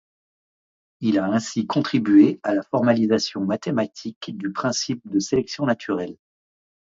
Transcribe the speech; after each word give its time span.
Il 1.01 1.19
a 1.19 1.25
ainsi 1.25 1.67
contribué 1.67 2.39
à 2.41 2.55
la 2.55 2.63
formalisation 2.63 3.45
mathématique 3.45 4.35
du 4.35 4.51
principe 4.51 5.07
de 5.07 5.19
sélection 5.19 5.67
naturelle. 5.67 6.17